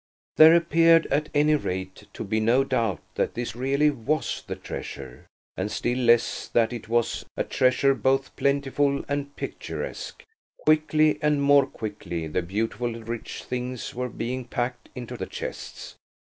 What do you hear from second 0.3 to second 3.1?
There appeared, at any rate, to be no doubt